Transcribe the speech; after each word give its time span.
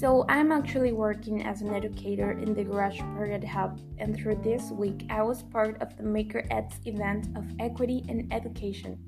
So, 0.00 0.24
I'm 0.30 0.50
actually 0.50 0.92
working 0.92 1.42
as 1.42 1.60
an 1.60 1.74
educator 1.74 2.30
in 2.30 2.54
the 2.54 2.64
Garage 2.64 3.00
Project 3.14 3.44
Hub, 3.44 3.82
and 3.98 4.16
through 4.16 4.36
this 4.36 4.70
week, 4.70 5.04
I 5.10 5.20
was 5.20 5.42
part 5.42 5.76
of 5.82 5.94
the 5.98 6.02
Maker 6.02 6.42
Ed's 6.50 6.80
event 6.86 7.28
of 7.36 7.44
equity 7.58 8.06
and 8.08 8.32
education. 8.32 8.98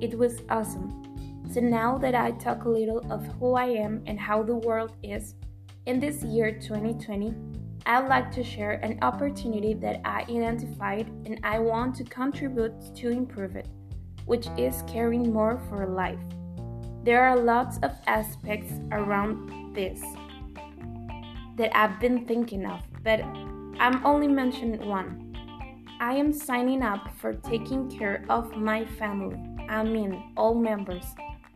It 0.00 0.16
was 0.16 0.40
awesome. 0.48 1.04
So, 1.52 1.60
now 1.60 1.98
that 1.98 2.14
I 2.14 2.30
talk 2.30 2.64
a 2.64 2.68
little 2.70 3.04
of 3.12 3.26
who 3.38 3.56
I 3.56 3.66
am 3.66 4.02
and 4.06 4.18
how 4.18 4.42
the 4.42 4.54
world 4.54 4.92
is, 5.02 5.34
in 5.84 6.00
this 6.00 6.22
year 6.22 6.50
2020, 6.50 7.34
I'd 7.84 8.08
like 8.08 8.30
to 8.32 8.42
share 8.42 8.80
an 8.82 8.98
opportunity 9.02 9.74
that 9.74 10.00
I 10.06 10.24
identified 10.30 11.08
and 11.26 11.38
I 11.42 11.58
want 11.58 11.94
to 11.96 12.04
contribute 12.04 12.96
to 12.96 13.10
improve 13.10 13.54
it, 13.54 13.68
which 14.24 14.46
is 14.56 14.82
caring 14.86 15.30
more 15.30 15.60
for 15.68 15.86
life. 15.86 16.24
There 17.04 17.22
are 17.22 17.36
lots 17.36 17.76
of 17.82 17.92
aspects 18.06 18.72
around 18.92 19.74
this 19.74 20.02
that 21.58 21.76
I've 21.76 22.00
been 22.00 22.24
thinking 22.24 22.64
of, 22.64 22.80
but 23.04 23.20
I'm 23.80 24.04
only 24.06 24.28
mentioning 24.28 24.88
one. 24.88 25.24
I 26.00 26.14
am 26.14 26.32
signing 26.32 26.82
up 26.82 27.10
for 27.16 27.34
taking 27.34 27.90
care 27.90 28.24
of 28.30 28.56
my 28.56 28.84
family, 28.84 29.36
I 29.68 29.82
mean, 29.82 30.32
all 30.36 30.54
members, 30.54 31.04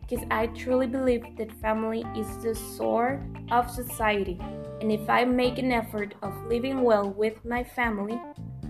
because 0.01 0.25
I 0.29 0.47
truly 0.47 0.87
believe 0.87 1.23
that 1.37 1.51
family 1.61 2.03
is 2.15 2.27
the 2.43 2.53
soul 2.53 3.19
of 3.51 3.71
society, 3.71 4.37
and 4.81 4.91
if 4.91 5.09
I 5.09 5.23
make 5.23 5.57
an 5.57 5.71
effort 5.71 6.15
of 6.21 6.33
living 6.47 6.81
well 6.81 7.09
with 7.09 7.43
my 7.45 7.63
family, 7.63 8.19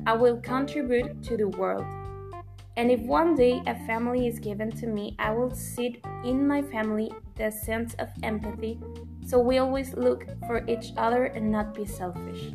I 0.06 0.14
will 0.14 0.38
contribute 0.38 1.24
to 1.24 1.38
the 1.38 1.48
world. 1.48 1.86
And 2.76 2.92
if 2.92 3.00
one 3.02 3.36
day 3.36 3.62
a 3.68 3.76
family 3.86 4.28
is 4.28 4.40
given 4.40 4.72
to 4.72 4.88
me, 4.88 5.16
I 5.20 5.32
will 5.32 5.52
see 5.52 6.02
in 6.24 6.48
my 6.48 6.62
family 6.62 7.12
the 7.36 7.52
sense 7.52 7.94
of 7.96 8.10
empathy 8.24 8.80
so 9.26 9.40
we 9.40 9.58
always 9.58 9.94
look 9.94 10.26
for 10.48 10.66
each 10.68 10.94
other 10.98 11.26
and 11.26 11.52
not 11.52 11.74
be 11.74 11.86
selfish. 11.86 12.52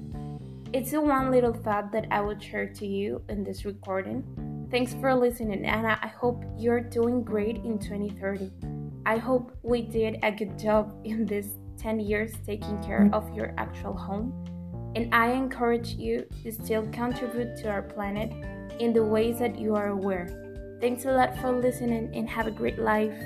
It's 0.73 0.91
the 0.91 1.01
one 1.01 1.31
little 1.31 1.55
thought 1.55 1.93
that 1.93 2.07
I 2.11 2.21
would 2.21 2.43
share 2.43 2.67
to 2.67 2.87
you 2.87 3.23
in 3.29 3.43
this 3.43 3.65
recording. 3.65 4.23
Thanks 4.71 4.93
for 4.95 5.15
listening, 5.15 5.65
and 5.65 5.87
I 5.87 6.13
hope 6.21 6.45
you're 6.59 6.81
doing 6.81 7.23
great 7.23 7.57
in 7.57 7.79
2030. 7.79 8.51
I 9.07 9.17
hope 9.17 9.57
we 9.63 9.81
did 9.81 10.19
a 10.23 10.31
good 10.31 10.59
job 10.59 10.95
in 11.05 11.25
these 11.25 11.57
10 11.79 12.01
years 12.01 12.35
taking 12.45 12.83
care 12.83 13.09
of 13.15 13.35
your 13.35 13.55
actual 13.57 13.97
home, 13.97 14.33
and 14.95 15.15
I 15.15 15.31
encourage 15.31 15.95
you 15.95 16.27
to 16.43 16.53
still 16.53 16.87
contribute 16.93 17.57
to 17.63 17.71
our 17.71 17.83
planet 17.83 18.31
in 18.79 18.93
the 18.93 19.03
ways 19.03 19.39
that 19.39 19.59
you 19.59 19.75
are 19.75 19.89
aware. 19.89 20.29
Thanks 20.83 21.07
a 21.07 21.13
lot 21.13 21.39
for 21.39 21.51
listening 21.51 22.11
and 22.15 22.29
have 22.29 22.47
a 22.47 22.51
great 22.51 22.79
life. 22.79 23.17